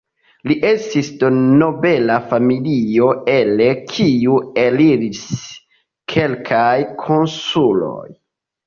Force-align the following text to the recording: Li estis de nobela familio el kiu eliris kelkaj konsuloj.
Li 0.51 0.55
estis 0.69 1.11
de 1.23 1.29
nobela 1.35 2.15
familio 2.31 3.11
el 3.35 3.63
kiu 3.93 4.41
eliris 4.65 5.25
kelkaj 6.17 6.69
konsuloj. 7.07 8.07